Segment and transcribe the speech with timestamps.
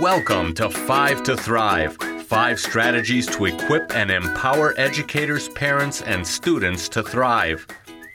[0.00, 1.96] Welcome to Five to Thrive
[2.28, 7.66] five strategies to equip and empower educators, parents, and students to thrive.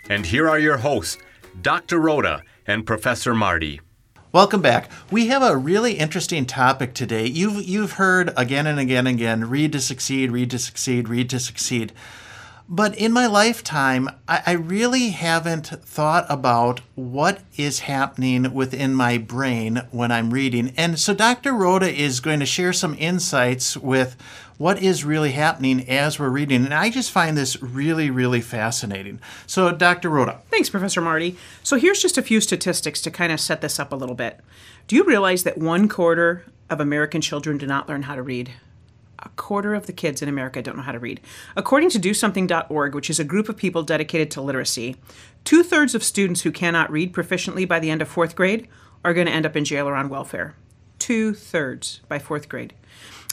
[0.08, 1.18] And here are your hosts,
[1.62, 2.00] Dr.
[2.00, 3.82] Rhoda and Professor Marty.
[4.32, 4.89] Welcome back.
[5.11, 7.25] We have a really interesting topic today.
[7.25, 11.29] You've you've heard again and again and again, read to succeed, read to succeed, read
[11.32, 11.92] to succeed.
[12.74, 19.20] But in my lifetime, I, I, really haven't thought about what is happening within my
[19.20, 20.74] brain when I'm reading.
[20.75, 21.54] And so Dr.
[21.54, 24.16] Rhoda is going to share some insights with
[24.57, 26.66] what is really happening as we're reading.
[26.66, 29.19] And I just find this really, really fascinating.
[29.46, 30.10] So, Dr.
[30.10, 30.42] Rhoda.
[30.50, 31.38] Thanks, Professor Marty.
[31.61, 34.39] So, here's just a few statistics to kind of set this up a little bit.
[34.88, 38.52] Do you realize that one quarter of American children do not learn how to read?
[39.20, 41.22] A quarter of the kids in America don't know how to read.
[41.56, 44.95] According to DoSomething.org, which is a group of people dedicated to literacy,
[45.44, 48.67] two thirds of students who cannot read proficiently by the end of fourth grade
[49.03, 50.55] are going to end up in jail or on welfare.
[51.00, 52.73] Two thirds by fourth grade.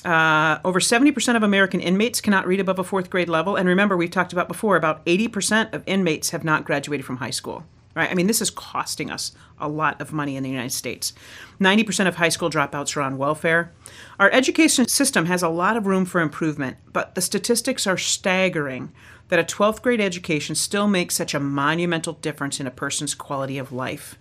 [0.04, 3.56] Uh, over 70% of American inmates cannot read above a fourth grade level.
[3.56, 7.30] And remember, we've talked about before, about 80% of inmates have not graduated from high
[7.30, 8.10] school right?
[8.10, 11.12] I mean, this is costing us a lot of money in the United States.
[11.60, 13.72] 90% of high school dropouts are on welfare.
[14.18, 18.92] Our education system has a lot of room for improvement, but the statistics are staggering
[19.28, 23.58] that a 12th grade education still makes such a monumental difference in a person's quality
[23.58, 24.18] of life.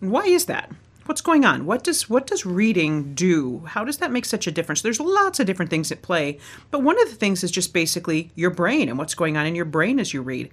[0.00, 0.70] And why is that?
[1.06, 1.66] What's going on?
[1.66, 3.64] What does what does reading do?
[3.66, 4.82] How does that make such a difference?
[4.82, 6.38] There's lots of different things at play,
[6.70, 9.56] but one of the things is just basically your brain and what's going on in
[9.56, 10.50] your brain as you read.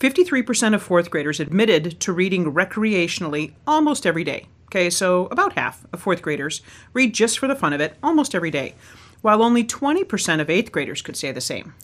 [0.00, 4.46] 53% of fourth graders admitted to reading recreationally almost every day.
[4.66, 6.60] Okay, so about half of fourth graders
[6.92, 8.74] read just for the fun of it almost every day,
[9.22, 11.74] while only 20% of eighth graders could say the same.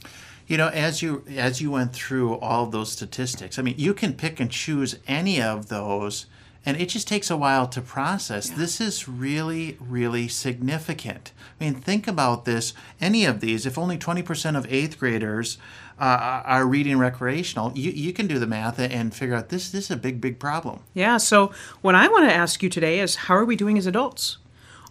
[0.49, 4.15] You know, as you as you went through all those statistics, I mean, you can
[4.15, 6.27] pick and choose any of those
[6.65, 8.51] and it just takes a while to process.
[8.51, 8.57] Yeah.
[8.57, 11.33] This is really, really significant.
[11.61, 12.75] I mean, think about this.
[13.01, 15.59] Any of these, if only 20% of eighth graders
[15.99, 19.87] uh, are reading recreational, you, you can do the math and figure out this, this
[19.87, 20.81] is a big, big problem.
[20.95, 21.17] Yeah.
[21.17, 24.39] So, what I want to ask you today is how are we doing as adults?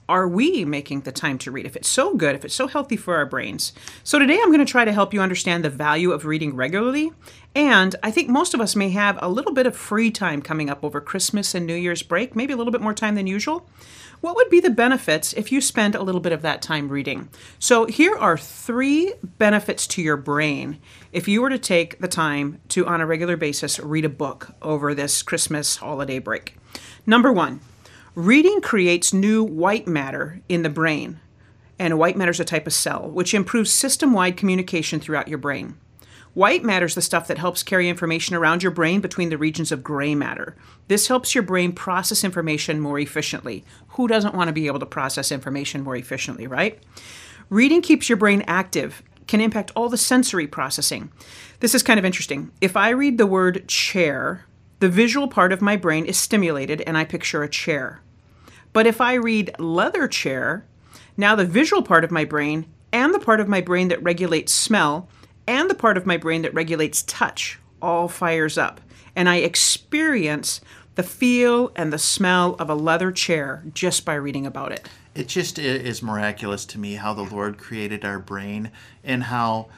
[0.09, 1.67] Are we making the time to read?
[1.67, 3.71] If it's so good, if it's so healthy for our brains.
[4.03, 7.13] So today I'm going to try to help you understand the value of reading regularly.
[7.53, 10.69] And I think most of us may have a little bit of free time coming
[10.69, 13.69] up over Christmas and New Year's break, maybe a little bit more time than usual.
[14.21, 17.29] What would be the benefits if you spend a little bit of that time reading?
[17.57, 20.79] So, here are three benefits to your brain
[21.13, 24.49] if you were to take the time to, on a regular basis, read a book
[24.61, 26.57] over this Christmas holiday break.
[27.05, 27.61] Number one,
[28.19, 31.22] Reading creates new white matter in the brain,
[31.80, 35.38] and white matter is a type of cell, which improves system wide communication throughout your
[35.38, 35.78] brain.
[36.34, 39.72] White matter is the stuff that helps carry information around your brain between the regions
[39.72, 40.57] of gray matter.
[40.90, 43.63] This helps your brain process information more efficiently.
[43.91, 46.78] Who doesn't want to be able to process information more efficiently, right?
[47.50, 51.09] Reading keeps your brain active, can impact all the sensory processing.
[51.62, 52.51] This is kind of interesting.
[52.59, 54.44] If I read the word chair,
[54.80, 58.01] the visual part of my brain is stimulated and I picture a chair.
[58.74, 60.66] But if I read leather chair,
[61.18, 64.53] now the visual part of my brain and the part of my brain that regulates
[64.53, 65.07] smell
[65.47, 68.81] and the part of my brain that regulates touch all fires up.
[69.16, 70.62] And I experience
[70.96, 74.88] the feel and the smell of a leather chair just by reading about it.
[75.16, 78.72] It just is miraculous to me how the Lord created our brain
[79.03, 79.69] and how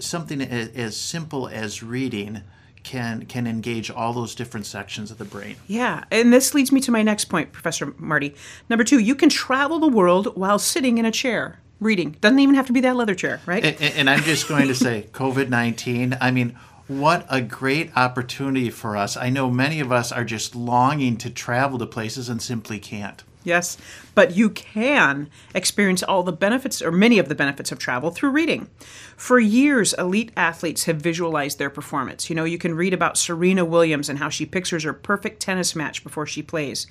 [0.00, 2.42] something as simple as reading
[2.82, 5.56] can can engage all those different sections of the brain.
[5.66, 8.34] Yeah, and this leads me to my next point, Professor Marty.
[8.68, 12.16] Number two, you can travel the world while sitting in a chair reading.
[12.20, 13.64] Doesn't even have to be that leather chair, right?
[13.64, 16.16] And, and I'm just going to say, COVID nineteen.
[16.20, 16.56] I mean,
[16.88, 19.16] what a great opportunity for us.
[19.16, 23.22] I know many of us are just longing to travel to places and simply can't.
[23.44, 23.78] Yes,
[24.14, 28.30] but you can experience all the benefits, or many of the benefits of travel, through
[28.30, 28.68] reading.
[29.16, 32.30] For years, elite athletes have visualized their performance.
[32.30, 35.76] You know, you can read about Serena Williams and how she pictures her perfect tennis
[35.76, 36.86] match before she plays.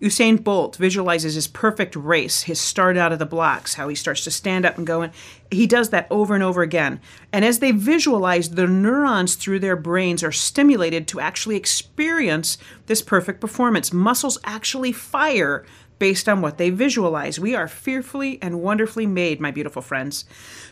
[0.00, 4.22] Usain Bolt visualizes his perfect race, his start out of the blocks, how he starts
[4.24, 5.02] to stand up and go.
[5.02, 5.12] And
[5.50, 7.00] he does that over and over again.
[7.32, 13.02] And as they visualize, the neurons through their brains are stimulated to actually experience this
[13.02, 13.92] perfect performance.
[13.92, 15.66] Muscles actually fire
[15.98, 17.38] based on what they visualize.
[17.38, 20.24] We are fearfully and wonderfully made, my beautiful friends.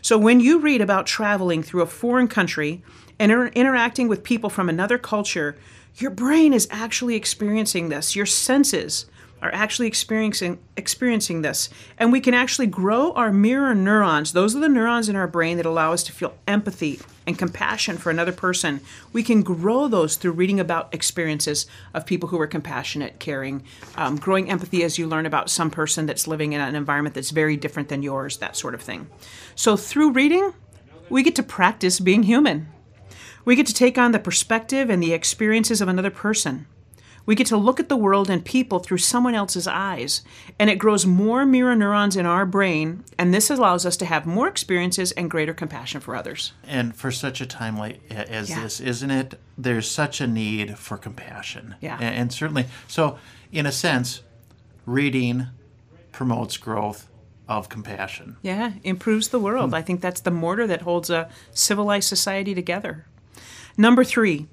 [0.03, 2.83] So when you read about traveling through a foreign country
[3.19, 5.57] and inter- interacting with people from another culture,
[5.97, 8.15] your brain is actually experiencing this.
[8.15, 9.07] Your senses,
[9.43, 11.69] are actually experiencing experiencing this.
[11.99, 14.33] And we can actually grow our mirror neurons.
[14.33, 17.99] Those are the neurons in our brain that allow us to feel empathy and compassion
[17.99, 18.81] for another person.
[19.13, 23.65] We can grow those through reading about experiences of people who are compassionate caring
[23.97, 27.31] um, growing empathy as you learn about some person that's living in an environment that's
[27.31, 29.09] very different than yours that sort of thing.
[29.55, 30.53] So through reading
[31.09, 32.69] we get to practice being human.
[33.45, 36.67] We get to take on the perspective and the experiences of another person
[37.27, 40.23] we get to look at the world and people through someone else's eyes,
[40.59, 44.25] and it grows more mirror neurons in our brain, and this allows us to have
[44.27, 46.53] more experiences and greater compassion for others.
[46.67, 48.61] And for such a time like as Yeah.
[48.63, 49.39] this, isn't it?
[49.59, 51.75] There's such a need for compassion.
[51.81, 51.99] Yeah.
[51.99, 53.19] A- And, certainly, so
[53.53, 54.23] in a sense,
[54.87, 55.49] reading
[56.13, 57.09] promotes growth
[57.49, 58.37] of compassion.
[58.43, 59.71] Yeah, improves the world.
[59.71, 59.75] Hmm.
[59.75, 63.07] I think that's the mortar that holds a civilized society together.
[63.79, 64.47] Number three,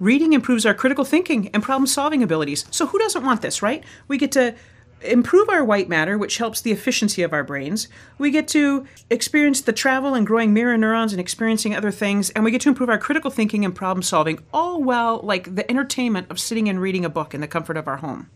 [0.00, 2.64] reading improves our critical thinking and problem solving abilities.
[2.70, 3.84] So, who doesn't want this, right?
[4.08, 4.54] We get to
[5.02, 7.88] improve our white matter, which helps the efficiency of our brains.
[8.18, 12.30] We get to experience the travel and growing mirror neurons and experiencing other things.
[12.30, 15.70] And we get to improve our critical thinking and problem solving, all while like the
[15.70, 18.30] entertainment of sitting and reading a book in the comfort of our home.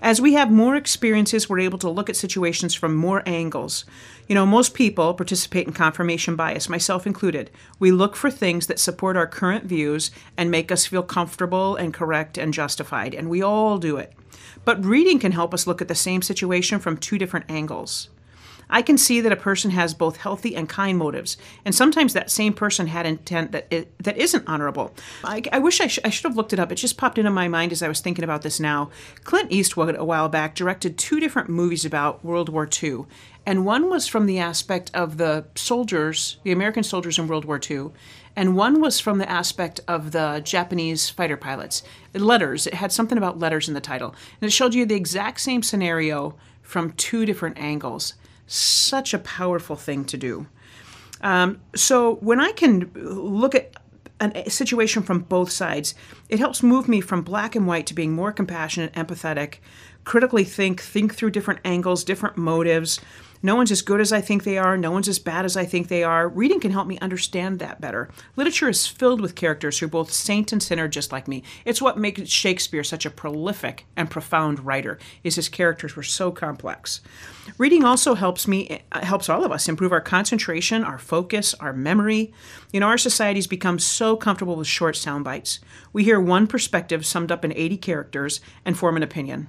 [0.00, 3.84] As we have more experiences, we're able to look at situations from more angles.
[4.28, 7.50] You know, most people participate in confirmation bias, myself included.
[7.80, 11.92] We look for things that support our current views and make us feel comfortable and
[11.92, 14.12] correct and justified, and we all do it.
[14.64, 18.08] But reading can help us look at the same situation from two different angles.
[18.70, 22.30] I can see that a person has both healthy and kind motives, and sometimes that
[22.30, 24.94] same person had intent that i that isn't honorable.
[25.24, 26.70] I, I wish I, sh- I should have looked it up.
[26.70, 28.90] It just popped into my mind as I was thinking about this now.
[29.24, 33.04] Clint Eastwood, a while back, directed two different movies about World War II,
[33.46, 37.58] and one was from the aspect of the soldiers, the American soldiers in World War
[37.58, 37.90] II,
[38.36, 41.82] and one was from the aspect of the Japanese fighter pilots.
[42.12, 42.66] Letters.
[42.66, 45.62] It had something about letters in the title, and it showed you the exact same
[45.62, 48.14] scenario from two different angles
[48.48, 50.46] such a powerful thing to do.
[51.20, 53.72] Um, so when I can look at
[54.20, 55.94] a situation from both sides,
[56.28, 59.58] it helps move me from black and white to being more compassionate, empathetic,
[60.08, 62.98] critically think, think through different angles, different motives.
[63.42, 64.78] No one's as good as I think they are.
[64.78, 66.30] No one's as bad as I think they are.
[66.30, 68.08] Reading can help me understand that better.
[68.34, 71.42] Literature is filled with characters who are both saint and sinner, just like me.
[71.66, 74.98] It's what makes Shakespeare such a prolific and profound writer.
[75.24, 77.02] Is his characters were so complex.
[77.58, 81.74] Reading also helps me, uh, helps all of us improve our concentration, our focus, our
[81.74, 82.32] memory.
[82.72, 85.60] You know, our society's become so comfortable with short sound bites.
[85.92, 89.48] We hear one perspective summed up in 80 characters and form an opinion.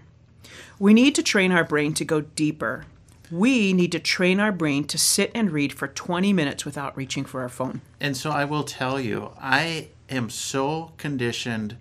[0.78, 2.86] We need to train our brain to go deeper.
[3.32, 7.26] We need to train our brain to sit and read for 20 minutes without reaching
[7.26, 7.82] for our phone.
[8.00, 11.78] And so I will tell you, I am so conditioned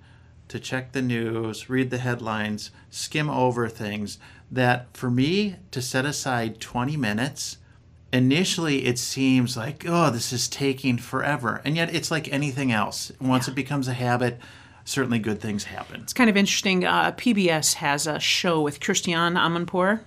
[0.48, 4.18] to check the news, read the headlines, skim over things,
[4.50, 7.58] that for me to set aside 20 minutes,
[8.12, 11.60] initially it seems like, oh, this is taking forever.
[11.64, 13.12] And yet it's like anything else.
[13.20, 14.38] Once it becomes a habit,
[14.88, 16.00] certainly good things happen.
[16.02, 16.85] It's kind of interesting.
[16.85, 20.00] Uh, PBS has a show with Christiane Amanpour,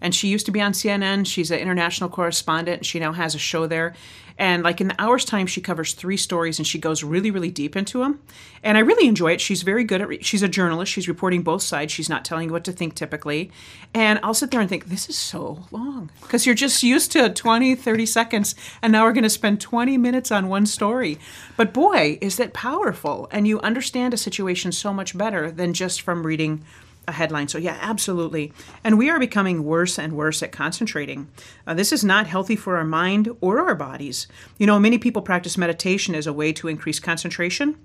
[0.00, 1.26] and she used to be on CNN.
[1.26, 2.84] She's an international correspondent.
[2.84, 3.94] She now has a show there.
[4.38, 7.50] And like in the hour's time, she covers three stories and she goes really, really
[7.50, 8.20] deep into them.
[8.62, 9.40] And I really enjoy it.
[9.40, 10.08] She's very good at.
[10.08, 10.92] Re- she's a journalist.
[10.92, 11.92] She's reporting both sides.
[11.92, 13.50] She's not telling you what to think typically.
[13.94, 17.30] And I'll sit there and think, this is so long because you're just used to
[17.30, 21.18] 20, 30 seconds, and now we're going to spend 20 minutes on one story.
[21.56, 23.28] But boy, is that powerful!
[23.30, 26.64] And you understand a situation so much better than just from reading
[27.08, 27.48] a headline.
[27.48, 28.52] So, yeah, absolutely.
[28.84, 31.28] And we are becoming worse and worse at concentrating.
[31.66, 34.28] Uh, this is not healthy for our mind or our bodies.
[34.58, 37.76] You know, many people practice meditation as a way to increase concentration.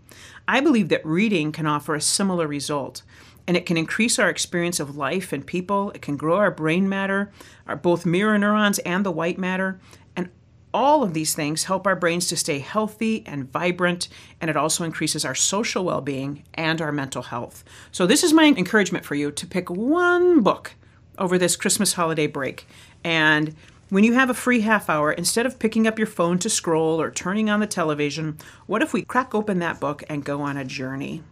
[0.47, 3.01] I believe that reading can offer a similar result.
[3.47, 5.91] And it can increase our experience of life and people.
[5.91, 7.31] It can grow our brain matter,
[7.65, 9.79] our both mirror neurons and the white matter.
[10.17, 10.29] And
[10.77, 14.07] all of these things help our brains to stay healthy and vibrant,
[14.39, 17.63] and it also increases our social well being and our mental health.
[17.91, 20.75] So, this is my encouragement for you to pick one book
[21.17, 22.67] over this Christmas holiday break.
[23.03, 23.55] And
[23.89, 27.01] when you have a free half hour, instead of picking up your phone to scroll
[27.01, 30.57] or turning on the television, what if we crack open that book and go on
[30.57, 31.23] a journey?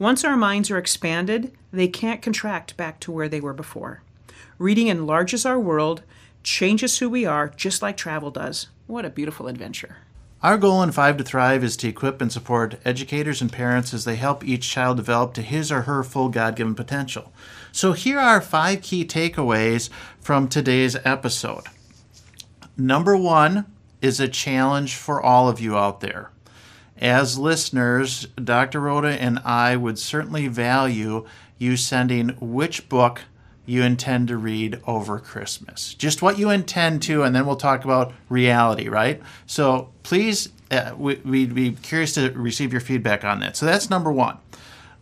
[0.00, 4.02] Once our minds are expanded, they can't contract back to where they were before.
[4.58, 6.02] Reading enlarges our world,
[6.42, 8.66] changes who we are, just like travel does.
[8.88, 9.98] What a beautiful adventure.
[10.42, 14.06] Our goal in Five to Thrive is to equip and support educators and parents as
[14.06, 17.30] they help each child develop to his or her full God given potential.
[17.70, 19.90] So, here are five key takeaways
[20.20, 21.64] from today's episode.
[22.78, 23.66] Number one
[24.00, 26.30] is a challenge for all of you out there.
[26.96, 28.80] As listeners, Dr.
[28.80, 31.26] Rhoda and I would certainly value
[31.58, 33.24] you sending which book
[33.68, 35.94] you intend to read over Christmas.
[35.94, 39.20] Just what you intend to, and then we'll talk about reality, right?
[39.46, 43.56] So please, uh, we, we'd be curious to receive your feedback on that.
[43.56, 44.38] So that's number one.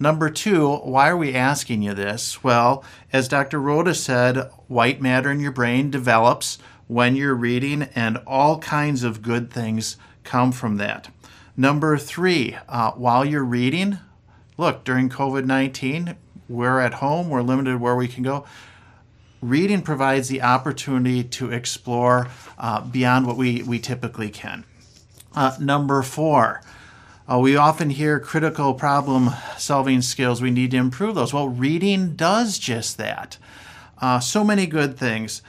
[0.01, 2.43] Number two, why are we asking you this?
[2.43, 3.61] Well, as Dr.
[3.61, 6.59] Rhoda said, white matter in your brain develops
[6.89, 11.09] when you're reading, and all kinds of good things come from that.
[11.57, 13.99] Number three, uh, while you're reading,
[14.59, 16.17] look, during COVID 19,
[16.49, 18.47] we're at home, we're limited where we can go.
[19.41, 24.65] Reading provides the opportunity to explore uh, beyond what we, we typically can.
[25.35, 26.63] Uh, number four,
[27.31, 30.41] uh, we often hear critical problem solving skills.
[30.41, 31.35] We need to improve those.
[31.35, 33.37] Well, reading does just that.
[34.01, 35.43] Uh, so many good things.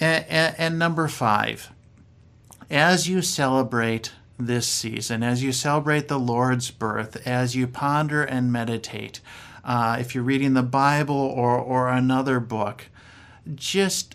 [0.00, 1.72] And, and, and, number five,
[2.70, 8.52] as you celebrate this season, as you celebrate the Lord's birth, as you ponder and
[8.52, 9.20] meditate,
[9.64, 12.86] uh, if you're reading the Bible or, or another book,
[13.54, 14.14] just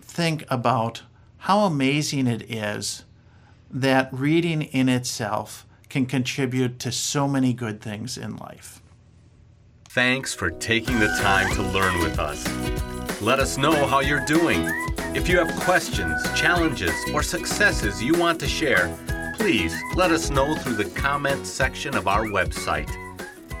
[0.00, 1.02] think about
[1.38, 3.04] how amazing it is
[3.70, 8.82] that reading in itself can contribute to so many good things in life.
[9.88, 12.44] Thanks for taking the time to learn with us.
[13.22, 14.68] Let us know how you're doing.
[15.14, 18.94] If you have questions, challenges, or successes you want to share,
[19.36, 22.90] please let us know through the comments section of our website.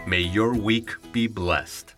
[0.06, 1.95] May your week be blessed.